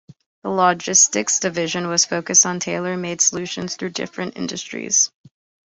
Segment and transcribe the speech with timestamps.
[0.41, 5.11] The logistics division was focused on tailor made solutions through different industries.